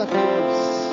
[0.00, 0.90] Capítulo 14.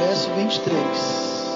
[0.00, 1.46] Verso 23.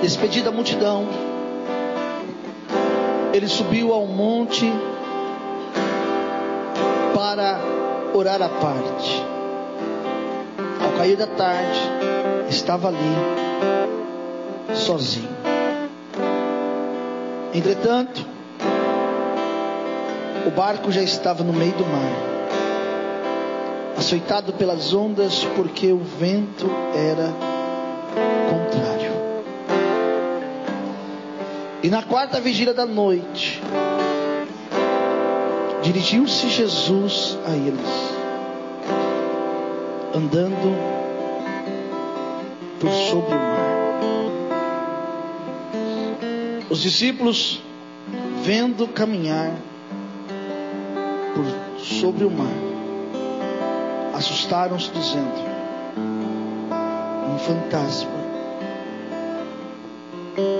[0.00, 1.08] Despedida a multidão,
[3.32, 4.70] ele subiu ao monte
[7.14, 7.58] para
[8.14, 9.22] orar à parte.
[10.80, 11.80] Ao cair da tarde,
[12.48, 13.14] estava ali,
[14.74, 15.34] sozinho.
[17.52, 18.24] Entretanto,
[20.46, 22.12] o barco já estava no meio do mar,
[23.96, 27.32] açoitado pelas ondas, porque o vento era
[28.48, 29.12] contrário.
[31.82, 33.60] E na quarta vigília da noite,
[35.84, 38.14] dirigiu-se Jesus a eles,
[40.14, 40.74] andando
[42.80, 43.64] por sobre o mar.
[46.70, 47.62] Os discípulos,
[48.42, 49.52] vendo caminhar
[51.34, 51.44] por
[51.84, 52.56] sobre o mar,
[54.14, 55.34] assustaram-se, dizendo:
[57.28, 58.24] Um fantasma.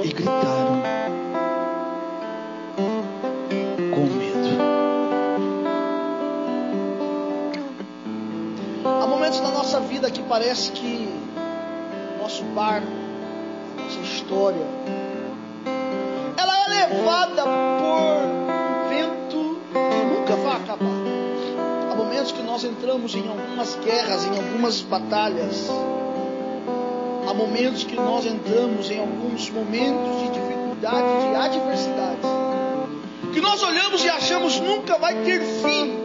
[0.04, 0.93] E gritaram
[10.28, 11.08] parece que
[12.20, 12.86] nosso barco,
[13.76, 14.66] nossa história,
[16.36, 18.24] ela é levada por
[18.64, 21.14] um vento que nunca vai acabar.
[21.90, 25.68] Há momentos que nós entramos em algumas guerras, em algumas batalhas.
[27.28, 32.20] Há momentos que nós entramos em alguns momentos de dificuldade, de adversidade.
[33.32, 36.04] Que nós olhamos e achamos nunca vai ter fim.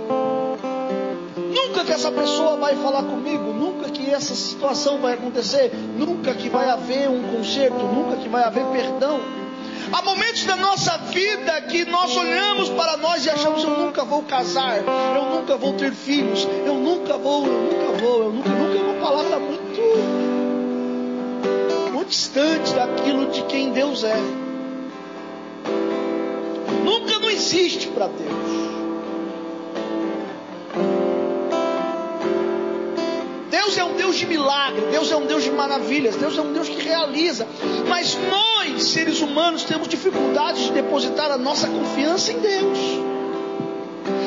[1.53, 6.47] Nunca que essa pessoa vai falar comigo, nunca que essa situação vai acontecer, nunca que
[6.49, 9.19] vai haver um conserto, nunca que vai haver perdão.
[9.91, 14.23] Há momentos da nossa vida que nós olhamos para nós e achamos: eu nunca vou
[14.23, 18.77] casar, eu nunca vou ter filhos, eu nunca vou, eu nunca vou, eu nunca, nunca
[18.77, 19.81] é uma palavra muito,
[21.91, 24.17] muito distante daquilo de quem Deus é.
[26.85, 28.78] Nunca não existe para Deus.
[34.09, 37.47] Deus de milagre, Deus é um Deus de maravilhas, Deus é um Deus que realiza.
[37.87, 42.79] Mas nós, seres humanos, temos dificuldade de depositar a nossa confiança em Deus.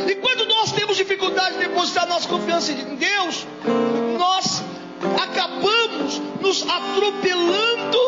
[0.08, 3.44] E quando nós temos dificuldade de depositar a nossa confiança em Deus,
[4.16, 4.62] nós
[5.20, 7.98] acabamos nos atropelando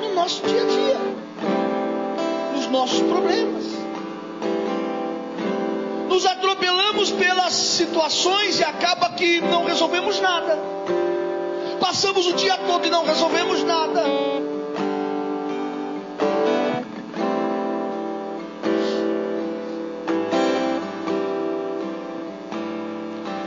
[0.00, 0.96] no nosso dia a dia,
[2.54, 3.68] nos nossos problemas
[6.08, 10.77] nos atropelamos pelas situações e acaba que não resolvemos nada.
[11.80, 14.02] Passamos o dia todo e não resolvemos nada.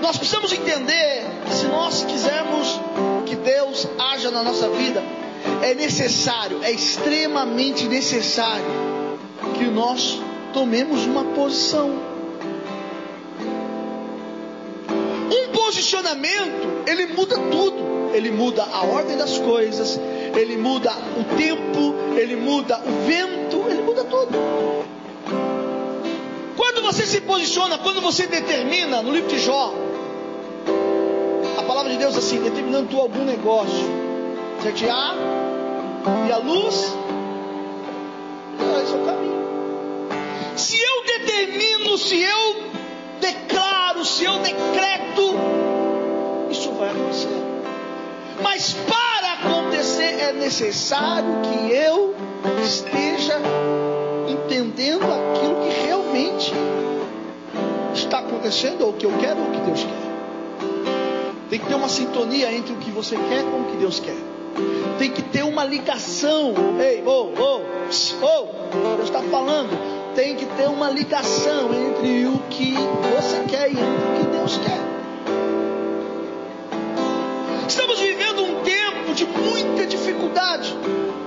[0.01, 2.79] Nós precisamos entender que se nós quisermos
[3.25, 5.03] que Deus haja na nossa vida,
[5.61, 8.65] é necessário, é extremamente necessário
[9.57, 10.19] que nós
[10.53, 11.91] tomemos uma posição.
[15.31, 17.90] Um posicionamento, ele muda tudo.
[18.13, 19.99] Ele muda a ordem das coisas,
[20.35, 24.37] ele muda o tempo, ele muda o vento, ele muda tudo.
[26.57, 29.73] Quando você se posiciona, quando você determina, no livro de Jó,
[31.57, 33.85] a palavra de Deus assim, determinando tu algum negócio,
[34.61, 34.89] certo?
[34.89, 35.51] A
[36.27, 36.97] e a luz,
[38.83, 39.41] esse é o caminho.
[40.55, 42.55] Se eu determino, se eu
[43.19, 45.35] declaro, se eu decreto,
[46.49, 47.40] isso vai acontecer.
[48.53, 52.13] Mas para acontecer é necessário que eu
[52.61, 53.39] esteja
[54.27, 56.51] entendendo aquilo que realmente
[57.93, 61.49] está acontecendo, ou o que eu quero, ou o que Deus quer.
[61.49, 64.17] Tem que ter uma sintonia entre o que você quer com o que Deus quer.
[64.99, 66.53] Tem que ter uma ligação.
[66.77, 67.61] Ei, oh, oh,
[68.21, 70.13] oh, Deus está falando.
[70.13, 74.90] Tem que ter uma ligação entre o que você quer e o que Deus quer.
[80.21, 80.75] Dificuldade.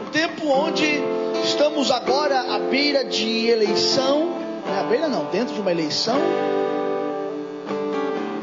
[0.06, 1.02] Um tempo onde
[1.42, 4.32] estamos agora à beira de eleição.
[4.64, 6.16] Não é à beira não, dentro de uma eleição.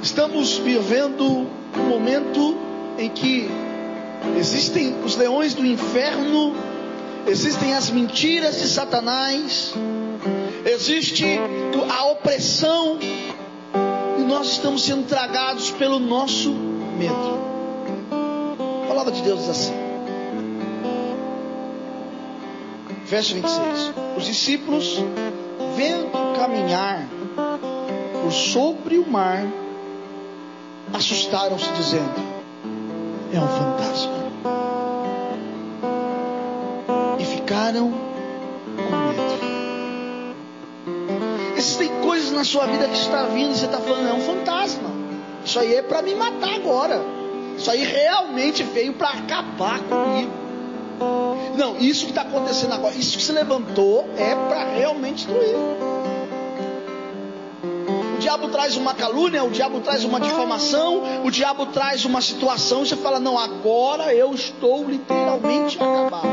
[0.01, 2.57] Estamos vivendo um momento
[2.97, 3.49] em que
[4.37, 6.55] existem os leões do inferno,
[7.25, 9.73] existem as mentiras de Satanás,
[10.65, 11.39] existe
[11.89, 12.99] a opressão,
[14.19, 17.39] e nós estamos sendo tragados pelo nosso medo.
[18.83, 19.90] A palavra de Deus diz assim.
[23.11, 23.93] Verso 26.
[24.15, 25.03] Os discípulos,
[25.75, 27.05] vendo caminhar
[28.23, 29.43] por sobre o mar,
[30.93, 32.09] assustaram-se, dizendo:
[33.33, 34.13] É um fantasma.
[37.19, 37.91] E ficaram
[38.77, 39.21] com medo.
[41.57, 44.89] Existem coisas na sua vida que está vindo e você está falando: É um fantasma.
[45.43, 47.01] Isso aí é para me matar agora.
[47.57, 50.40] Isso aí realmente veio para acabar comigo.
[51.57, 55.55] Não, isso que está acontecendo agora, isso que se levantou é para realmente destruir
[58.21, 62.87] diabo traz uma calúnia, o diabo traz uma difamação, o diabo traz uma situação, e
[62.87, 66.29] você fala: Não, agora eu estou literalmente acabado.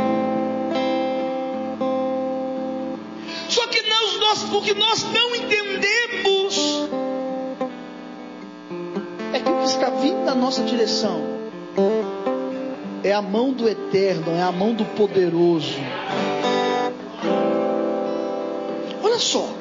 [3.49, 6.89] Só que nós, nós, o que nós não entendemos
[9.33, 11.38] é que o que está vindo na nossa direção
[13.09, 15.75] é a mão do eterno, é a mão do poderoso.
[19.03, 19.55] Olha só.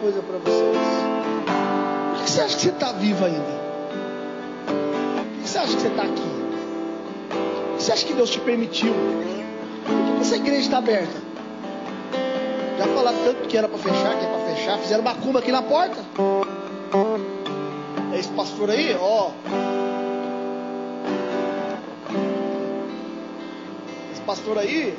[0.00, 0.76] coisa para vocês.
[2.12, 3.40] Por que você acha que você está vivo ainda?
[4.66, 6.22] Por que você acha que você está aqui?
[7.28, 8.94] Por que você acha que Deus te permitiu?
[9.84, 11.16] Por que essa igreja está aberta?
[12.78, 14.35] Já falaram tanto que era para fechar, que é
[14.66, 14.78] fechar.
[14.78, 15.96] Fizeram uma cumba aqui na porta.
[18.12, 19.30] É esse pastor aí, ó.
[24.12, 24.98] Esse pastor aí.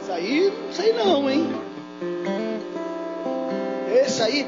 [0.00, 1.52] Isso aí, não sei não, hein?
[3.92, 4.46] Esse aí,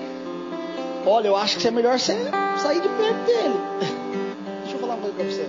[1.04, 2.16] olha, eu acho que é melhor você
[2.58, 3.54] sair de perto dele.
[4.62, 5.48] Deixa eu falar uma coisa para você.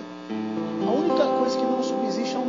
[0.87, 2.48] A única coisa que não subsiste é um.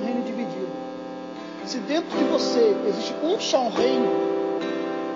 [1.71, 4.09] Se dentro de você existe um só reino,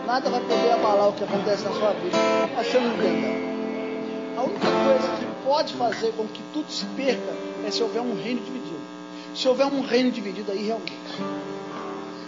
[0.06, 2.16] nada vai poder abalar o que acontece na sua vida.
[2.54, 4.40] Mas você não entenda.
[4.40, 7.32] A única coisa que pode fazer com que tudo se perca
[7.66, 8.78] é se houver um reino dividido.
[9.34, 10.94] Se houver um reino dividido aí realmente.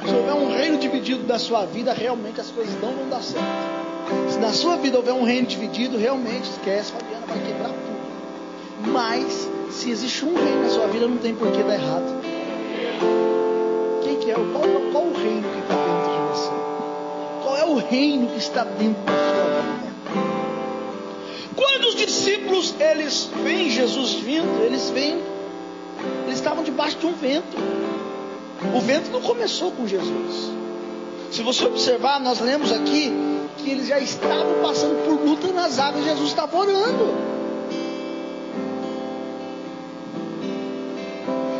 [0.04, 3.46] Se houver um reino dividido da sua vida, realmente as coisas não vão dar certo.
[4.28, 8.90] Se na sua vida houver um reino dividido, realmente esquece, Fabiana vai quebrar tudo.
[8.90, 12.26] Mas, se existe um reino na sua vida, não tem por que dar errado.
[14.26, 14.34] Que é?
[14.34, 16.50] Qual, qual o reino que está dentro de você?
[17.44, 19.86] Qual é o reino que está dentro da sua vida?
[21.54, 25.22] Quando os discípulos eles veem Jesus vindo, eles veem,
[26.24, 27.56] eles estavam debaixo de um vento.
[28.74, 30.50] O vento não começou com Jesus.
[31.30, 33.12] Se você observar, nós lemos aqui
[33.58, 37.14] que eles já estavam passando por luta nas águas, Jesus estava orando.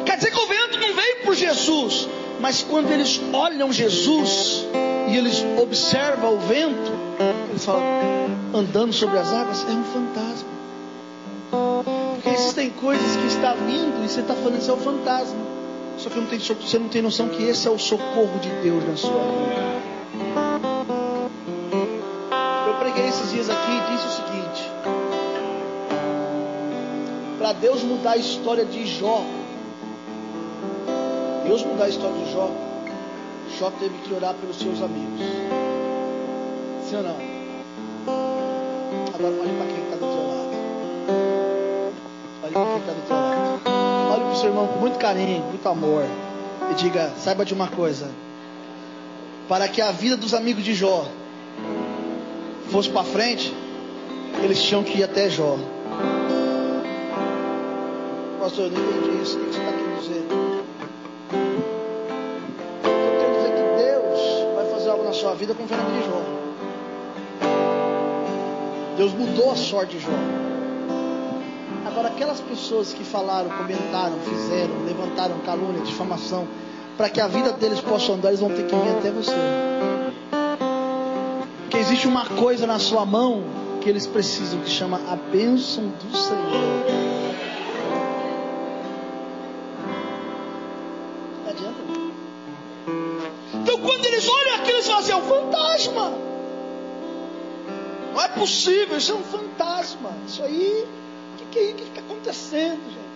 [0.05, 2.09] Quer dizer que o vento não veio por Jesus,
[2.41, 4.67] mas quando eles olham Jesus
[5.09, 6.93] e eles observam o vento,
[7.51, 7.83] eles falam,
[8.55, 10.49] andando sobre as águas, é um fantasma.
[12.15, 15.47] Porque existem coisas que está vindo e você está falando isso é um fantasma.
[15.99, 18.87] Só que não tem, você não tem noção que esse é o socorro de Deus
[18.87, 19.77] na sua vida.
[22.69, 24.71] Eu preguei esses dias aqui e disse o seguinte:
[27.39, 29.25] para Deus mudar a história de Jó,
[31.47, 32.51] Deus mudar a história de Jó,
[33.59, 35.21] Jó teve que orar pelos seus amigos.
[36.85, 37.17] Sim ou não?
[39.15, 40.51] Agora olhe para quem está do teu lado.
[42.43, 43.61] Olhe para quem está do teu lado.
[44.13, 46.05] Olhe para o seu irmão com muito carinho, muito amor.
[46.71, 48.11] E diga: saiba de uma coisa.
[49.49, 51.07] Para que a vida dos amigos de Jó
[52.71, 53.55] fosse para frente,
[54.43, 55.57] eles tinham que ir até Jó.
[58.41, 59.39] Pastor, eu não entendi isso.
[59.39, 60.46] O que você está querendo dizer?
[65.17, 66.21] Na sua vida com o Fernando de Jó.
[68.99, 70.11] Deus mudou a sorte de Jó.
[71.87, 76.47] Agora, aquelas pessoas que falaram, comentaram, fizeram, levantaram calúnia, difamação,
[76.99, 79.33] para que a vida deles possa andar, eles vão ter que vir até você.
[81.63, 83.43] Porque existe uma coisa na sua mão
[83.81, 87.06] que eles precisam, que chama a bênção do Senhor.
[98.39, 100.11] Possível, isso é um fantasma.
[100.27, 100.87] Isso aí
[101.57, 101.73] que aí?
[101.73, 103.07] O que está acontecendo, gente?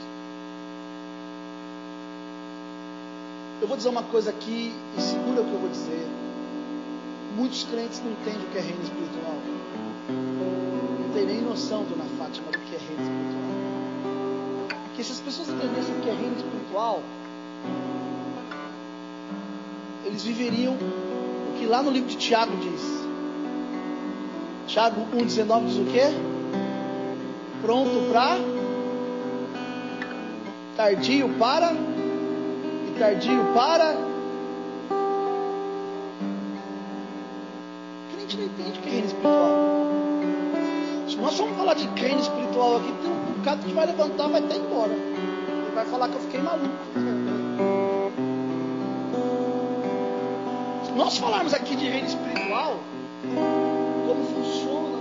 [3.61, 6.07] Eu vou dizer uma coisa aqui e segura o que eu vou dizer.
[7.37, 9.37] Muitos crentes não entendem o que é reino espiritual.
[10.09, 14.81] Não tem nem noção, dona Fátima, do que é reino espiritual.
[14.85, 17.03] Porque se as pessoas entendessem o que é reino espiritual,
[20.07, 23.00] eles viveriam o que lá no livro de Tiago diz.
[24.71, 26.03] Tiago 1,19 diz o quê?
[27.61, 28.37] Pronto para
[30.77, 33.97] tardio para e tardio para.
[38.15, 39.49] A gente não entende o que é reino espiritual.
[41.09, 44.41] Se nós vamos falar de reino espiritual aqui, tem um bocado que vai levantar, vai
[44.41, 44.93] até embora.
[44.93, 46.69] Ele vai falar que eu fiquei maluco.
[50.85, 52.79] Se nós falarmos aqui de reino espiritual,
[54.11, 55.01] como funciona o?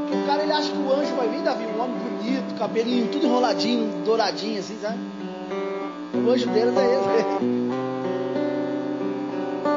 [0.00, 3.08] Porque o cara ele acha que o anjo vai vir, Davi, um homem bonito, cabelinho
[3.08, 4.98] tudo enroladinho, douradinho, assim, sabe?
[6.14, 7.44] O anjo deles é esse.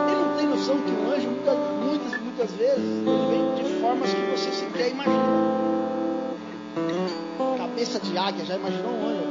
[0.08, 4.14] Ele não tem noção que o anjo, muitas, muitas, muitas vezes, ele vem de formas
[4.14, 5.58] que você sequer imagina.
[7.58, 9.27] Cabeça de águia, já imaginou um anjo?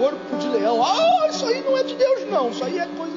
[0.00, 0.82] Corpo de leão.
[0.82, 2.48] Ah, isso aí não é de Deus, não.
[2.48, 3.14] Isso aí é coisa.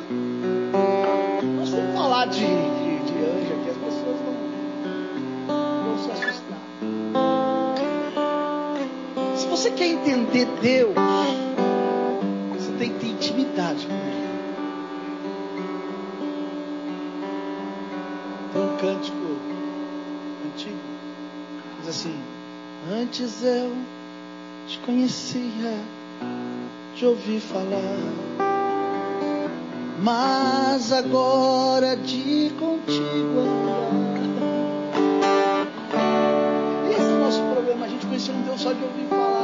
[1.56, 4.36] Nós vamos falar de, de, de anjo aqui, as pessoas vão,
[5.86, 6.60] vão se assustar.
[9.38, 10.94] Se você quer entender Deus,
[12.52, 14.28] você tem que ter intimidade com Ele.
[18.52, 19.38] Tem um cântico
[20.48, 20.78] antigo,
[21.80, 22.20] diz assim:
[22.92, 23.74] Antes eu
[24.68, 25.78] te conhecia,
[26.96, 27.98] te ouvi falar,
[30.01, 34.03] mas agora de contigo andar.
[36.92, 39.44] Esse é o nosso problema, a gente conheceu um Deus só de ouvir falar.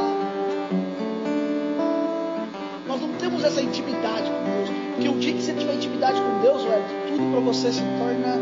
[2.86, 4.70] Nós não temos essa intimidade com Deus.
[4.94, 6.62] Porque o dia que você tiver intimidade com Deus,
[7.08, 8.38] tudo para você se torna.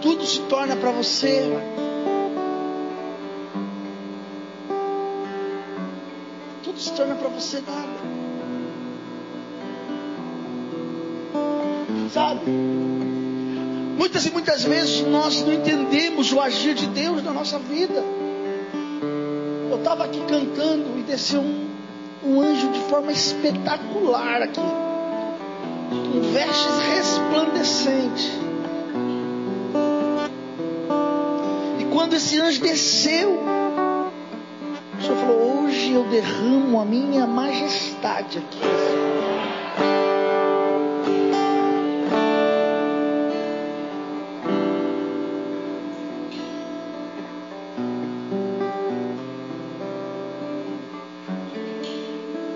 [0.00, 1.50] Tudo se torna para você.
[6.92, 8.12] Se torna para você nada.
[12.12, 12.50] Sabe?
[13.96, 18.04] Muitas e muitas vezes nós não entendemos o agir de Deus na nossa vida.
[19.70, 21.66] Eu estava aqui cantando e desceu um,
[22.24, 28.32] um anjo de forma espetacular aqui, com vestes resplandecentes.
[31.80, 33.61] E quando esse anjo desceu,
[35.92, 38.60] Hoje eu derramo a minha majestade aqui.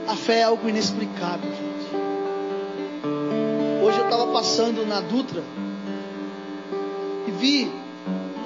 [0.09, 1.95] A fé é algo inexplicável, gente.
[3.85, 5.43] Hoje eu estava passando na Dutra
[7.28, 7.71] e vi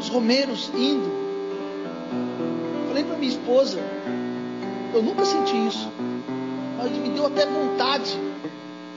[0.01, 1.09] os romeiros indo.
[2.89, 3.79] Falei para minha esposa,
[4.93, 5.89] eu nunca senti isso,
[6.77, 8.19] mas me deu até vontade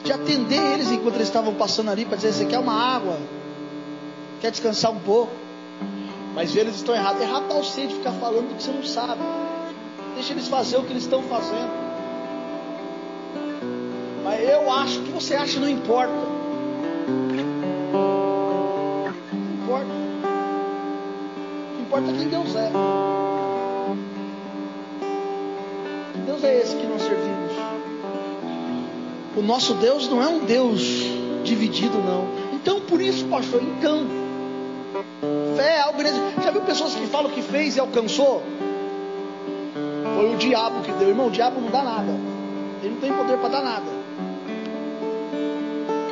[0.04, 3.18] de atender eles enquanto eles estavam passando ali para dizer: Você quer uma água?
[4.42, 5.32] Quer descansar um pouco?
[6.36, 7.22] Mas eles estão errados.
[7.22, 9.22] Errado está o ser de ficar falando do que você não sabe.
[10.16, 11.72] Deixa eles fazer o que eles estão fazendo.
[14.24, 16.14] Mas eu acho que você acha não importa.
[19.32, 19.88] Não importa.
[21.72, 23.13] O que importa é quem Deus é.
[29.44, 30.82] O nosso Deus não é um Deus
[31.44, 32.30] dividido, não.
[32.54, 34.08] Então, por isso, pastor, então.
[35.58, 36.02] Fé é algo.
[36.42, 38.42] Já viu pessoas que falam que fez e alcançou?
[40.16, 41.10] Foi o diabo que deu.
[41.10, 42.18] Irmão, o diabo não dá nada.
[42.82, 43.86] Ele não tem poder para dar nada.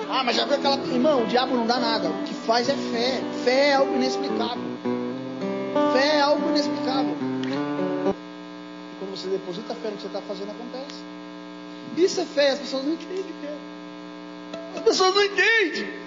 [0.10, 0.76] Ah, mas já viu aquela.
[0.76, 2.10] Irmão, o diabo não dá nada.
[2.10, 3.22] O que faz é fé.
[3.46, 4.62] Fé é algo inexplicável.
[5.94, 7.16] Fé é algo inexplicável.
[7.46, 11.11] E quando você deposita fé no que você está fazendo, acontece.
[11.98, 13.58] Isso é fé, as pessoas não entendem o que é.
[14.76, 16.02] As pessoas não entendem.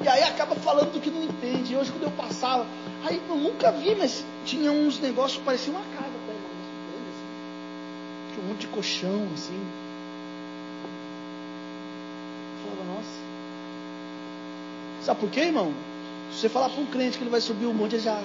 [0.00, 1.72] E aí acaba falando do que não entende.
[1.72, 2.66] E hoje quando eu passava,
[3.04, 6.44] aí eu nunca vi, mas tinha uns negócios, parecia uma casa até, assim.
[8.34, 9.60] Tinha um monte de colchão, assim.
[12.64, 13.18] Eu falava, nossa.
[15.02, 15.72] Sabe por quê, irmão?
[16.32, 18.22] Se você falar para um crente que ele vai subir o um monte, ele já.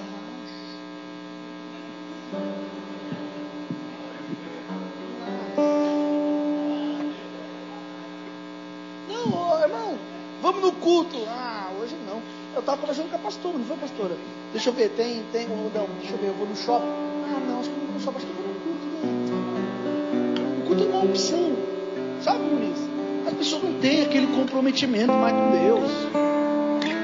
[12.64, 14.16] Estava conversando com a pastora, não foi, pastora?
[14.52, 16.86] Deixa eu ver, tem, tem, um não, deixa eu ver, eu vou no shopping.
[16.86, 18.86] Ah, não, acho que eu não vou no shopping, acho que eu vou no culto,
[18.86, 19.04] né?
[20.58, 21.56] O culto é uma opção.
[22.22, 22.78] Sabe, Muniz?
[23.26, 25.90] As pessoas não têm aquele comprometimento mais com Deus.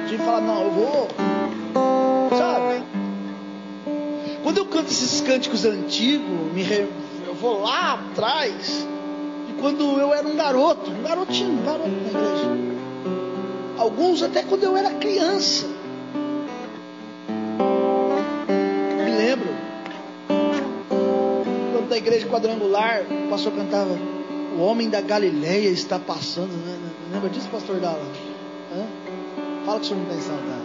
[0.09, 1.09] De falar, não, eu vou.
[2.37, 2.83] Sabe?
[4.43, 6.89] Quando eu canto esses cânticos antigos, me re...
[7.27, 8.87] eu vou lá atrás
[9.47, 12.70] de quando eu era um garoto, um garotinho, um garoto na igreja.
[13.81, 15.67] Alguns até quando eu era criança.
[18.99, 19.49] Me lembro.
[21.73, 23.99] Quando da igreja quadrangular, o pastor cantava
[24.55, 26.53] O homem da Galileia está passando.
[26.53, 26.79] Né?
[27.11, 28.05] Lembra disso, pastor Dala?
[28.71, 28.85] Hã?
[29.65, 30.63] Fala que o senhor não tem saudade.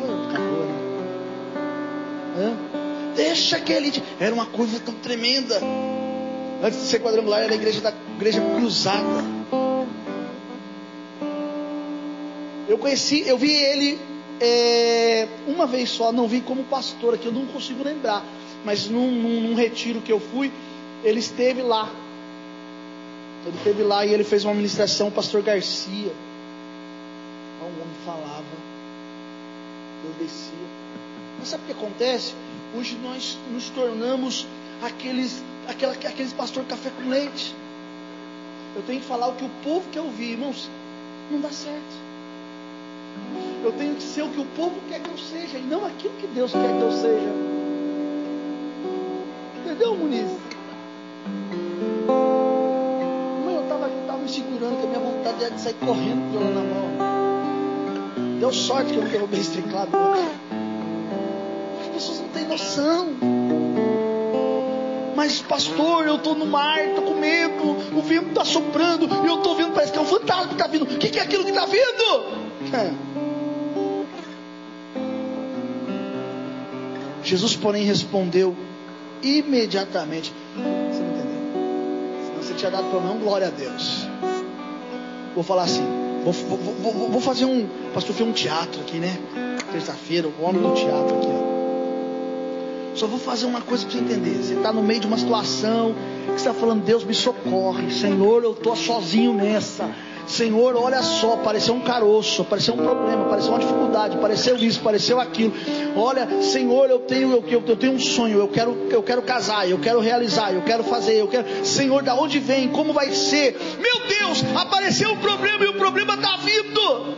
[0.00, 0.76] Fala, acabou, né?
[2.38, 2.56] Hã?
[3.16, 4.00] Deixa aquele.
[4.20, 5.60] Era uma curva tão tremenda.
[6.62, 9.33] Antes de ser quadrangular, era a igreja da igreja cruzada.
[12.74, 14.00] Eu conheci, eu vi ele
[14.40, 18.24] é, uma vez só, não vi como pastor aqui, eu não consigo lembrar.
[18.64, 20.50] Mas num, num, num retiro que eu fui,
[21.04, 21.88] ele esteve lá.
[23.46, 26.12] Ele esteve lá e ele fez uma ministração, o pastor Garcia.
[27.60, 28.42] O homem falava,
[30.02, 30.68] Deus descia.
[31.38, 32.34] Mas sabe o que acontece?
[32.76, 34.48] Hoje nós nos tornamos
[34.82, 37.54] aqueles, aquela, aqueles pastor café com leite.
[38.74, 40.68] Eu tenho que falar o que o povo quer ouvir, irmãos.
[41.30, 42.03] Não dá certo.
[43.62, 46.14] Eu tenho que ser o que o povo quer que eu seja, e não aquilo
[46.14, 47.32] que Deus quer que eu seja.
[49.60, 50.30] Entendeu, Muniz?
[53.44, 56.44] Mãe, eu estava tava me segurando, que a minha vontade era de sair correndo com
[56.52, 58.38] na mão.
[58.38, 60.44] Deu sorte que eu não derrubei esse teclado hoje
[62.34, 63.14] tem noção.
[65.14, 69.36] Mas, pastor, eu estou no mar, estou com medo, o vento está soprando, e eu
[69.36, 70.82] estou vendo, parece que é um fantasma que está vindo.
[70.82, 72.43] O que, que é aquilo que está vindo?
[72.74, 72.92] É.
[77.22, 78.54] Jesus, porém, respondeu
[79.22, 80.32] imediatamente.
[80.54, 81.24] Você não entendeu?
[82.26, 84.06] Senão você tinha dado pelo menos glória a Deus.
[85.34, 85.84] Vou falar assim.
[86.24, 87.66] Vou, vou, vou, vou fazer um.
[87.92, 89.18] Pastor, fez um teatro aqui, né?
[89.72, 91.54] Terça-feira, o homem do teatro aqui, ó.
[92.94, 94.42] Só vou fazer uma coisa para você entender.
[94.42, 95.94] Você está no meio de uma situação
[96.26, 97.90] que você está falando, Deus me socorre.
[97.90, 99.90] Senhor, eu estou sozinho nessa.
[100.34, 105.20] Senhor, olha só, apareceu um caroço, apareceu um problema, apareceu uma dificuldade, apareceu isso, apareceu
[105.20, 105.52] aquilo.
[105.96, 109.78] Olha, Senhor, eu tenho, eu, eu, tenho um sonho, eu quero, eu quero casar, eu
[109.78, 111.64] quero realizar, eu quero fazer, eu quero.
[111.64, 112.68] Senhor, da onde vem?
[112.68, 113.56] Como vai ser?
[113.80, 117.14] Meu Deus, apareceu um problema e o problema está vindo.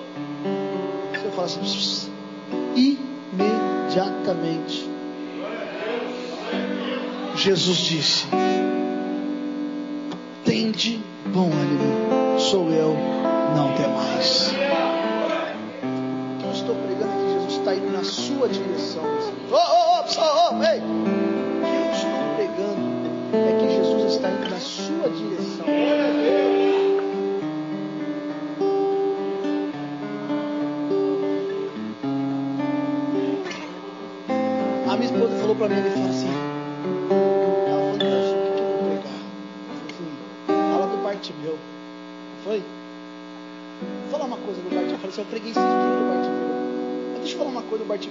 [1.13, 2.11] Você fala assim,
[2.77, 4.97] imediatamente
[7.37, 8.27] Jesus disse:
[10.45, 12.16] Tende bom ânimo,
[12.51, 12.95] sou eu,
[13.57, 14.53] não mais.
[14.53, 19.03] O que eu estou pregando que Jesus está indo na sua direção.
[19.51, 20.79] Ô, ô, ô, ô, ei!
[20.79, 20.83] O
[21.65, 22.87] que eu estou pregando
[23.33, 25.67] é que Jesus está indo na sua direção.
[34.89, 35.96] A minha esposa falou para mim,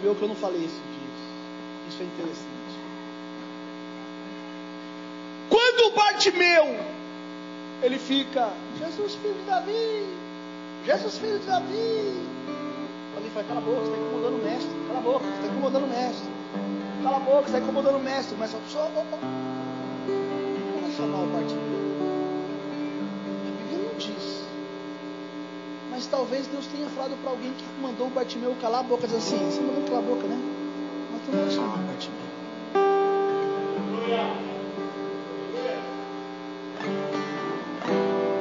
[0.05, 1.89] Bartimeu que eu não falei esses dias.
[1.89, 2.45] Isso é interessante.
[5.49, 6.79] Quando o Bartimeu,
[7.81, 10.05] ele fica, Jesus filho de Davi,
[10.85, 12.21] Jesus filho de Davi.
[13.15, 14.71] Alguém fala, cala a boca, você está incomodando o mestre.
[14.87, 16.29] Cala a boca, você está incomodando o mestre.
[17.03, 18.35] Cala a boca, você está incomodando o mestre.
[18.37, 19.17] Mas só, oh, oh.
[20.81, 21.74] Vamos chamar o Bartimeu.
[25.95, 29.15] Mas talvez Deus tenha falado para alguém que mandou o Bartimeu calar a boca, dizer
[29.15, 30.37] assim, você mandou calar a boca, né?
[31.09, 32.25] Mas tu não vai chamar o Bartimeu.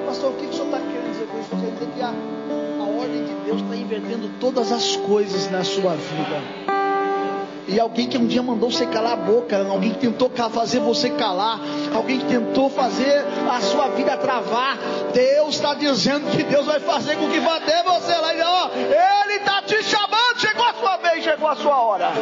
[0.05, 1.51] Pastor, o que, que o senhor está querendo dizer com isso?
[1.51, 5.95] Querendo dizer que a, a ordem de Deus está invertendo todas as coisas na sua
[5.95, 6.64] vida.
[7.67, 11.09] E alguém que um dia mandou você calar a boca, alguém que tentou fazer você
[11.11, 11.61] calar,
[11.95, 14.77] alguém que tentou fazer a sua vida travar.
[15.14, 18.35] Deus está dizendo que Deus vai fazer com que vá até você lá.
[18.35, 22.12] E, ó, Ele está te chamando, chegou a sua vez, chegou a sua hora.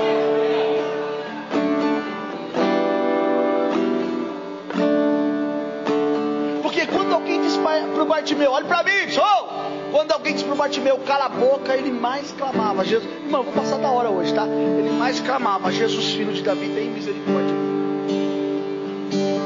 [6.62, 9.48] Porque quando alguém diz para o Bartimeu, olha para mim, sou.
[9.90, 13.44] Quando alguém disse para o Bartimeu, cala a boca, ele mais clamava, Jesus, irmão, eu
[13.44, 14.46] vou passar da hora hoje, tá?
[14.46, 17.55] Ele mais clamava, Jesus, filho de Davi, tem misericórdia.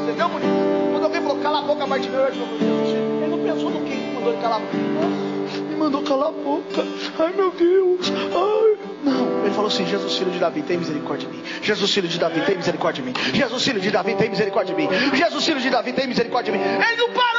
[0.04, 0.92] Entendeu, bonito?
[0.92, 3.15] Quando alguém falou, cala a boca, Bartimeu, ele falou, Jesus, ele não
[3.46, 5.66] pensou no que mandou ele calar a boca?
[5.68, 6.85] Me mandou calar a boca.
[7.18, 8.11] Ai meu Deus.
[8.11, 8.76] Ai.
[9.04, 9.44] Não.
[9.44, 11.42] Ele falou assim: Jesus, filho de Davi, tem misericórdia de mim.
[11.62, 13.14] Jesus, filho de Davi, tem misericórdia de mim.
[13.32, 14.88] Jesus, filho de Davi, tem misericórdia de mim.
[15.14, 16.64] Jesus, filho de Davi, tem misericórdia de mim.
[16.64, 17.37] Ele não parou.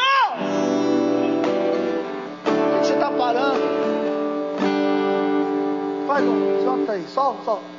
[2.46, 3.62] Por que você está parando?
[6.08, 6.64] Faz um.
[6.64, 7.04] Solta aí.
[7.08, 7.78] Solta, solta.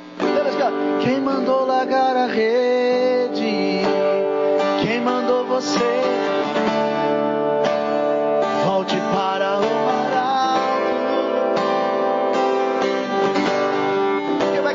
[1.01, 3.79] Quem mandou largar a rede?
[4.83, 5.79] Quem mandou você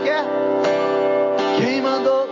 [0.04, 0.18] quer?
[0.18, 0.24] É?
[1.56, 2.28] Quem mandou?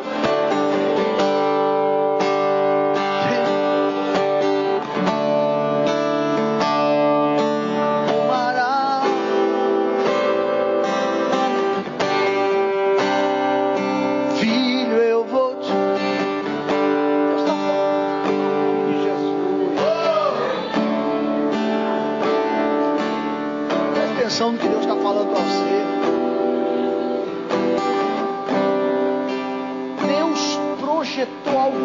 [23.95, 24.82] Tá atenção no que Jesus.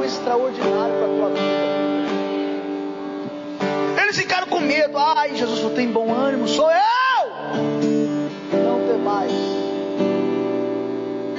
[0.04, 1.68] Extraordinário para a tua vida.
[4.02, 4.98] Eles ficaram com medo.
[4.98, 6.78] Ai, Jesus, não tem bom ânimo, sou eu.
[8.64, 9.32] Não tem mais.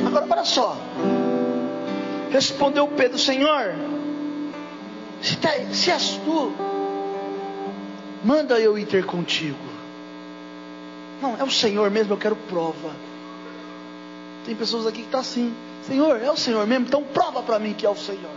[0.07, 0.77] Agora, olha só.
[2.31, 3.75] Respondeu Pedro, Senhor,
[5.23, 6.53] se, tá, se és tu,
[8.23, 9.57] manda eu ir ter contigo.
[11.23, 12.93] Não, é o Senhor mesmo, eu quero prova.
[14.45, 15.55] Tem pessoas aqui que estão tá assim.
[15.89, 18.31] Senhor, é o Senhor mesmo, então prova para mim que é o Senhor.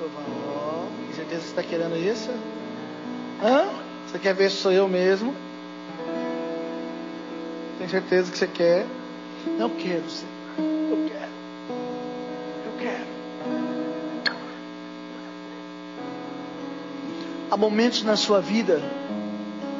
[0.00, 2.30] Oh, com certeza você está querendo isso?
[3.42, 3.66] Hã?
[4.06, 5.34] Você quer ver se sou eu mesmo?
[7.78, 8.86] Tem certeza que você quer?
[9.58, 10.32] Não quero, Senhor.
[10.58, 11.32] Eu quero.
[12.64, 13.06] Eu quero.
[17.50, 18.80] Há momentos na sua vida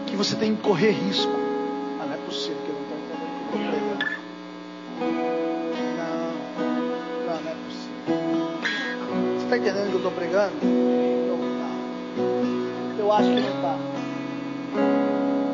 [0.07, 1.33] que você tem que correr risco.
[2.01, 3.94] Ah, não é possível que eu não estou entendendo que
[10.05, 10.53] estou pregando?
[10.63, 11.69] Não está.
[12.99, 13.77] Eu acho que não está.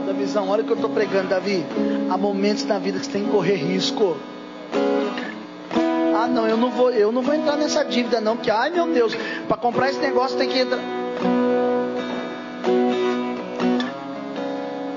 [0.06, 1.64] Da visão, olha o que eu estou pregando, Davi.
[2.10, 4.16] Há momentos na vida que você tem que correr risco.
[6.16, 8.86] Ah, não, eu não vou, eu não vou entrar nessa dívida não, que ai meu
[8.92, 9.14] Deus,
[9.46, 10.80] para comprar esse negócio tem que entrar.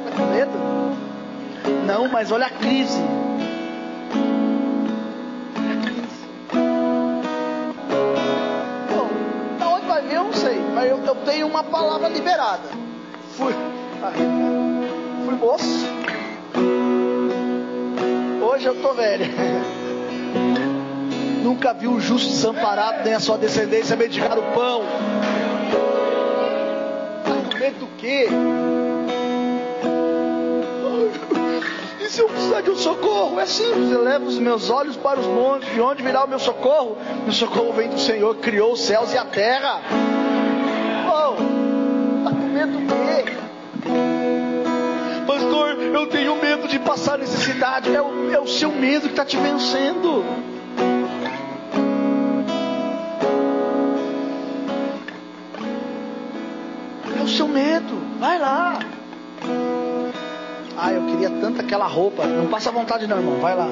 [0.04, 0.52] Tá com medo?
[1.86, 3.00] Não, mas olha a crise.
[11.24, 12.70] Tenho uma palavra liberada.
[13.36, 13.54] Fui,
[15.26, 15.86] fui moço.
[18.42, 19.26] Hoje eu tô velho.
[21.44, 24.84] Nunca vi o justo desamparado, nem a sua descendência medicar o pão.
[27.26, 28.28] Argumento do quê?
[32.00, 33.40] E se eu precisar de um socorro?
[33.40, 35.70] É simples, eu levo os meus olhos para os montes.
[35.74, 36.98] De onde virá o meu socorro?
[37.24, 39.82] Meu socorro vem do Senhor, criou os céus e a terra
[42.66, 43.26] medo do quê?
[45.28, 47.94] Pastor, eu tenho medo de passar necessidade.
[47.94, 50.24] É o, é o seu medo que está te vencendo.
[57.20, 58.02] É o seu medo.
[58.20, 58.80] Vai lá.
[60.78, 62.26] Ah, eu queria tanto aquela roupa.
[62.26, 63.40] Não passa vontade, não, irmão.
[63.40, 63.68] Vai lá.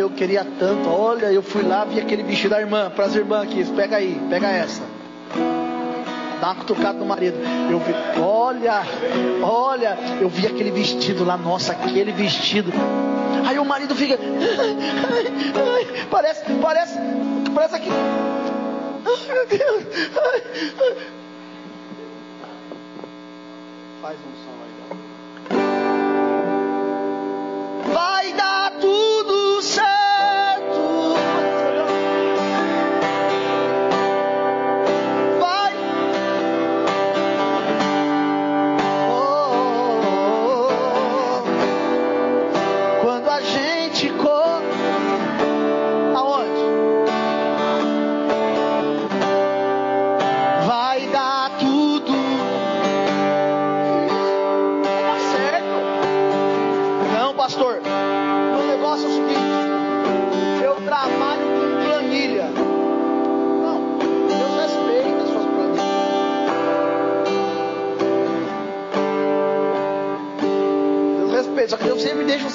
[0.00, 0.88] Eu queria tanto.
[0.88, 2.90] Olha, eu fui lá, vi aquele vestido da irmã.
[2.90, 3.64] Prazer, irmã, aqui.
[3.72, 4.82] Pega aí, pega essa.
[6.40, 7.36] Dá uma cutucada no marido.
[7.70, 8.82] Eu vi, olha,
[9.42, 12.72] olha, eu vi aquele vestido lá, nossa, aquele vestido.
[13.46, 16.98] Aí o marido fica, ai, ai, parece, parece,
[17.54, 17.90] parece aqui.
[17.90, 19.84] Ai, meu Deus.
[20.16, 20.42] Ai,
[24.00, 24.70] Faz um som aí.
[27.92, 28.49] Vai dar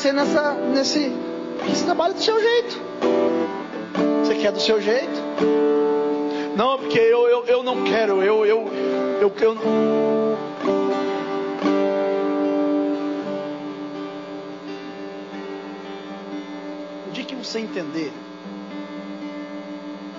[0.05, 1.11] você nessa, nesse.
[1.67, 2.79] Você trabalha do seu jeito.
[4.23, 5.19] Você quer do seu jeito?
[6.55, 9.51] Não, porque eu, eu, eu não quero, eu, eu, eu, eu
[17.07, 18.13] O dia que você entender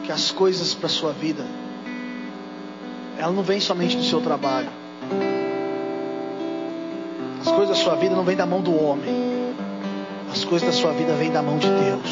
[0.02, 1.46] que as coisas para sua vida,
[3.18, 4.68] ela não vem somente do seu trabalho
[7.40, 9.35] As coisas da sua vida não vêm da mão do homem.
[10.36, 12.10] As coisas da sua vida vêm da mão de Deus.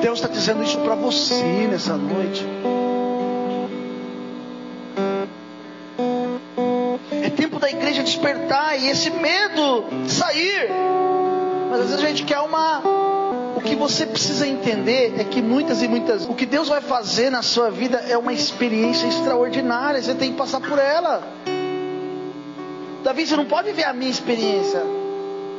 [0.00, 2.42] Deus está dizendo isso para você nessa noite.
[7.22, 10.70] É tempo da igreja despertar e esse medo sair.
[11.70, 12.80] Mas às vezes a gente quer uma.
[13.56, 16.24] O que você precisa entender é que muitas e muitas.
[16.24, 20.02] O que Deus vai fazer na sua vida é uma experiência extraordinária.
[20.02, 21.22] Você tem que passar por ela.
[23.14, 24.82] Davi, você não pode ver a minha experiência.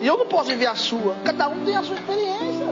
[0.02, 1.16] E eu não posso viver a sua.
[1.24, 2.68] Cada um tem a sua experiência.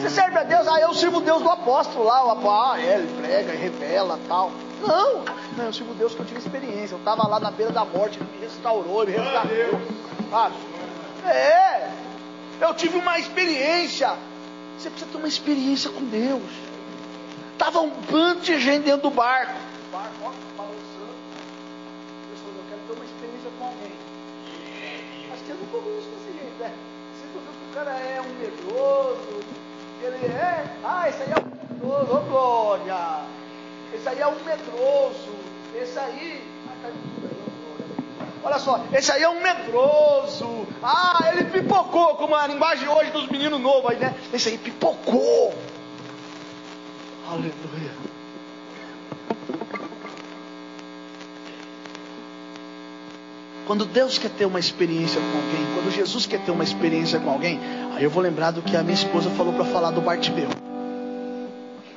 [0.00, 2.94] Você serve a Deus, ah, eu sirvo Deus do apóstolo lá, o apóstolo, ah, é,
[2.94, 4.50] ele prega, revela tal.
[4.80, 5.22] Não,
[5.58, 6.94] não, eu sirvo Deus que eu tive experiência.
[6.94, 9.80] Eu estava lá na beira da morte, ele me restaurou, ele me resgatou.
[10.32, 10.50] Ah,
[11.28, 11.90] é,
[12.60, 14.16] eu tive uma experiência.
[14.78, 16.50] Você precisa ter uma experiência com Deus.
[17.58, 19.52] Tava um bando de gente dentro do barco.
[19.52, 21.14] O barco, ó, balançando.
[22.26, 23.92] Deus falou, eu quero ter uma experiência com alguém.
[25.30, 26.10] Acho que eu nunca ouvi isso
[26.70, 26.76] né?
[27.14, 29.44] Você viu que o cara é um medroso,
[30.02, 33.24] ele é, ah, esse aí é um medroso, ô glória.
[33.94, 35.40] Esse aí é um medroso.
[35.74, 36.44] Esse aí,
[38.42, 40.66] olha só, esse aí é um medroso.
[40.82, 44.14] Ah, ele pipocou, como a linguagem hoje dos meninos novos aí, né?
[44.32, 45.54] Esse aí pipocou.
[47.28, 48.09] Aleluia.
[53.70, 57.30] Quando Deus quer ter uma experiência com alguém, quando Jesus quer ter uma experiência com
[57.30, 57.60] alguém,
[57.94, 60.48] aí eu vou lembrar do que a minha esposa falou para falar do Bartimeu.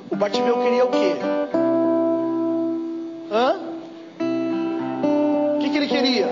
[0.08, 1.16] O Bartimeu queria o quê?
[3.32, 3.56] Hã?
[5.56, 6.28] O que, que ele queria?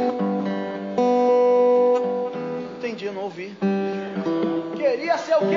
[2.77, 3.57] Entendi, eu não ouvi.
[4.75, 5.55] Queria ser o quê?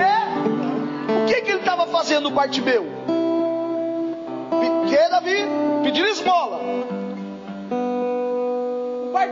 [1.10, 3.03] O que, que ele estava fazendo, o Bartimeu?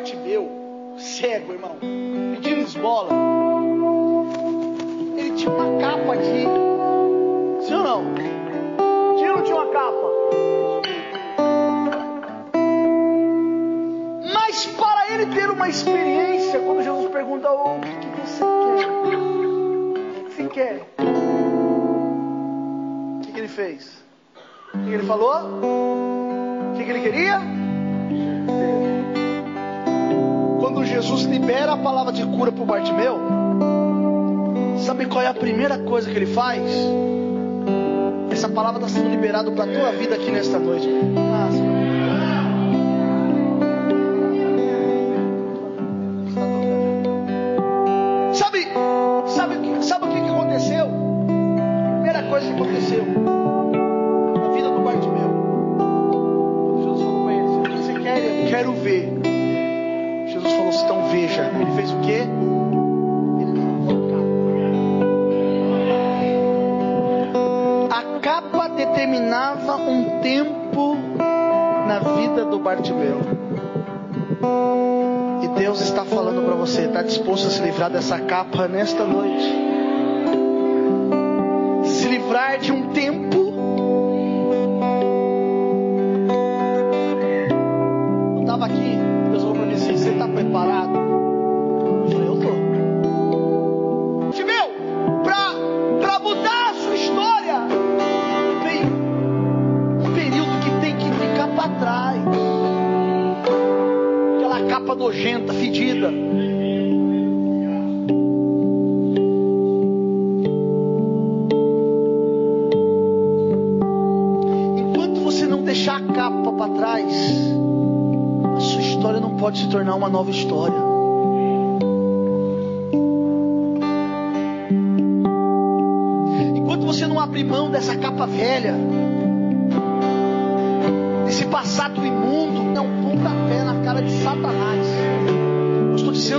[0.03, 0.51] Bartimeu,
[0.99, 1.77] cego, irmão,
[2.35, 3.11] pedindo esmola.
[5.17, 6.43] Ele tinha uma capa de.
[7.65, 8.13] Sim ou não?
[9.17, 10.11] Tinha não tinha uma capa?
[14.35, 18.43] Mas para ele ter uma experiência, quando Jesus pergunta: oh, O que, que você
[18.75, 18.89] quer?
[20.19, 20.83] O que você quer?
[20.99, 24.03] O que, que ele fez?
[24.75, 25.61] O que, que ele falou?
[25.63, 27.62] O que, que ele queria?
[31.43, 33.19] Libera a palavra de cura para o Bartimeu,
[34.87, 36.63] sabe qual é a primeira coisa que ele faz?
[38.31, 40.89] Essa palavra está sendo liberada para a tua vida aqui nesta noite.
[70.23, 70.97] Tempo
[71.87, 73.21] na vida do Bartimeu.
[75.43, 79.45] E Deus está falando para você, está disposto a se livrar dessa capa nesta noite.
[81.85, 83.52] Se livrar de um tempo.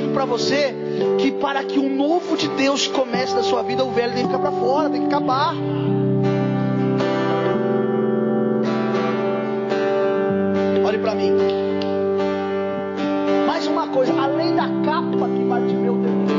[0.03, 0.75] Dizendo para você
[1.19, 4.27] que para que o novo de Deus comece na sua vida, o velho tem que
[4.27, 5.55] ficar para fora, tem que acabar.
[10.85, 11.31] Olhe para mim.
[13.47, 16.33] Mais uma coisa, além da capa que Bartimeu teve que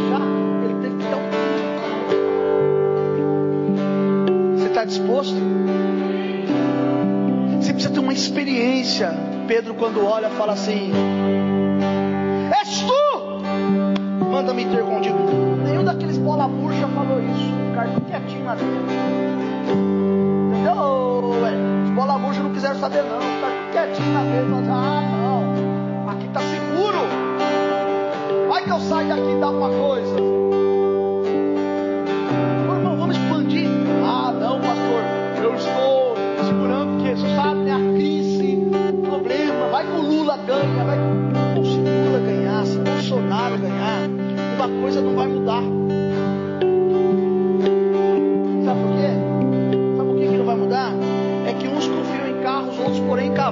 [0.64, 1.30] ele teve que dar um
[4.58, 5.36] Você está disposto?
[7.60, 9.10] Você precisa ter uma experiência.
[9.48, 10.92] Pedro, quando olha, fala assim: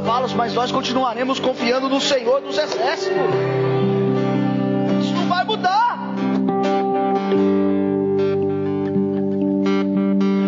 [0.03, 3.17] cavalos, mas nós continuaremos confiando no Senhor dos Exércitos.
[5.01, 5.97] Isso não vai mudar.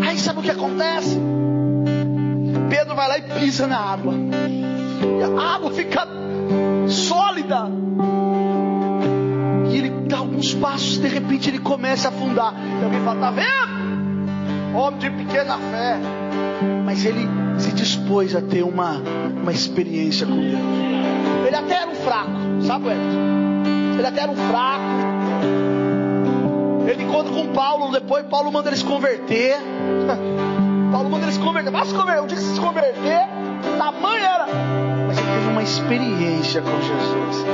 [0.05, 1.21] Aí sabe o que acontece?
[2.69, 4.13] Pedro vai lá e pisa na água.
[4.13, 6.05] E a água fica
[6.89, 7.69] sólida.
[9.71, 12.55] E ele dá alguns passos, de repente ele começa a afundar.
[12.81, 14.77] E alguém fala: Tá vendo?
[14.77, 15.97] Homem de pequena fé.
[16.85, 19.03] Mas ele se dispôs a ter uma,
[19.43, 20.61] uma experiência com Deus.
[21.47, 22.31] Ele até era um fraco,
[22.63, 23.35] sabe, Everton?
[23.99, 24.85] Ele até era um fraco.
[26.89, 29.57] Ele encontra com Paulo, depois Paulo manda ele se converter.
[30.93, 31.71] Paulo manda ele se converter.
[31.71, 32.23] Vai se converter.
[32.23, 33.29] Um dia que se converter,
[33.79, 34.47] tamanho era.
[35.07, 37.47] Mas ele teve uma experiência com Jesus.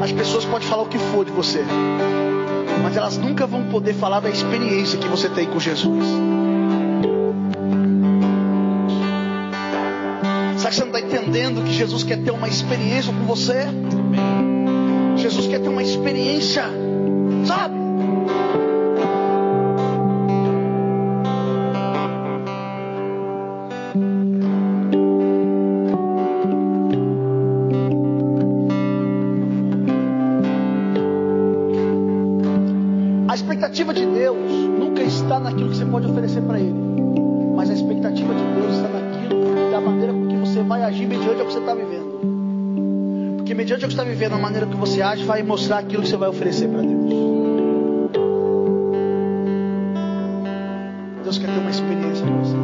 [0.00, 1.64] As pessoas podem falar o que for de você,
[2.82, 6.06] mas elas nunca vão poder falar da experiência que você tem com Jesus.
[10.66, 13.66] Será que você não está entendendo que Jesus quer ter uma experiência com você?
[15.16, 16.64] Jesus quer ter uma experiência,
[17.46, 17.85] sabe?
[43.96, 46.82] Está vivendo, a maneira que você age vai mostrar aquilo que você vai oferecer para
[46.82, 47.14] Deus.
[51.24, 52.56] Deus quer ter uma experiência com você.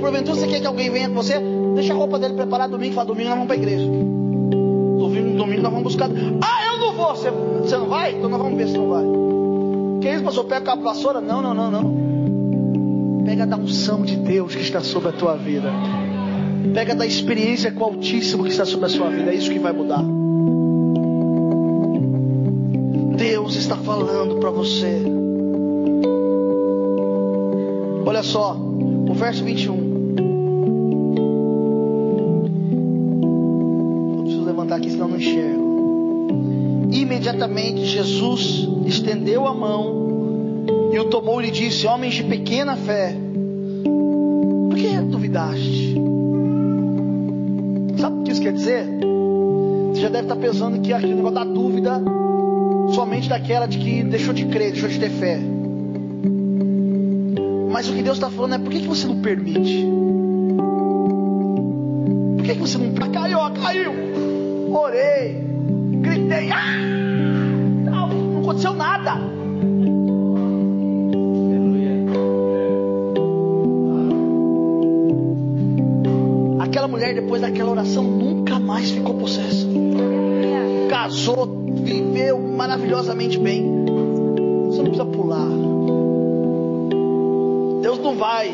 [0.00, 1.38] Porventura você quer que alguém venha com você,
[1.76, 3.86] deixa a roupa dele preparada domingo fala, domingo nós vamos para a igreja.
[3.86, 6.10] Domingo, domingo nós vamos buscar.
[6.42, 7.14] Ah, eu não vou.
[7.14, 8.12] Você, você não vai?
[8.12, 9.04] Então nós vamos ver se não vai.
[10.00, 10.46] Que isso, pastor?
[10.46, 11.20] Pega a vassoura?
[11.20, 12.03] Não, não, não, não.
[13.34, 15.68] Pega da unção de Deus que está sobre a tua vida.
[16.72, 19.32] Pega da experiência com o Altíssimo que está sobre a sua vida.
[19.32, 20.04] É isso que vai mudar.
[23.16, 25.02] Deus está falando para você.
[28.06, 29.74] Olha só, o verso 21.
[34.16, 36.88] Eu preciso levantar aqui, senão não enxergo.
[36.92, 40.03] Imediatamente Jesus estendeu a mão
[40.94, 43.16] e o tomou e lhe disse: Homens de pequena fé,
[44.70, 45.96] por que duvidaste?
[47.98, 48.86] Sabe o que isso quer dizer?
[49.90, 52.00] Você já deve estar pensando que aquele negócio da dúvida
[52.94, 55.40] somente daquela de que deixou de crer, deixou de ter fé.
[57.72, 59.84] Mas o que Deus está falando é por que, que você não permite?
[62.36, 62.94] Por que, que você não.
[62.94, 63.92] Caiu, caiu!
[64.72, 65.42] Orei,
[66.02, 66.78] gritei, ah!
[67.84, 69.43] Não, não aconteceu nada.
[77.34, 79.66] Depois daquela oração, nunca mais ficou possessa.
[80.88, 81.46] Casou,
[81.82, 83.84] viveu maravilhosamente bem.
[84.66, 85.48] Você não precisa pular.
[87.82, 88.52] Deus não vai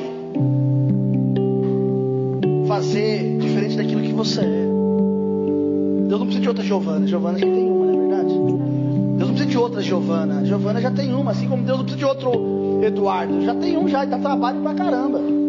[2.67, 4.45] fazer diferente daquilo que você é.
[6.09, 7.07] Deus não precisa de outra Giovana.
[7.07, 8.35] Giovana já tem uma, não é verdade?
[8.35, 10.45] Deus não precisa de outra Giovana.
[10.47, 13.43] Giovana já tem uma, assim como Deus não precisa de outro Eduardo.
[13.43, 15.40] Já tem um já, e dá trabalho pra caramba.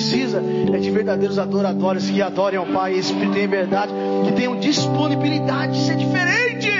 [0.00, 0.42] Precisa
[0.72, 3.92] é de verdadeiros adoradores que adorem ao Pai espírito em verdade,
[4.24, 6.70] que tenham disponibilidade de ser diferente.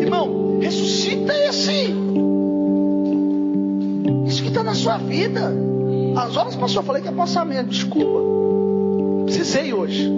[0.00, 1.94] Irmão, ressuscita esse.
[4.26, 5.54] Isso que está na sua vida.
[6.16, 9.24] As horas passou, eu falei que é passamento, desculpa.
[9.26, 10.10] Precisei hoje.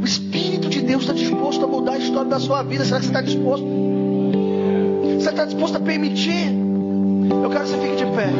[0.00, 2.84] O Espírito de Deus está disposto a mudar a história da sua vida.
[2.84, 3.66] Será que você está disposto?
[5.18, 6.46] Você está disposto a permitir?
[7.42, 8.30] Eu quero que você fique de pé.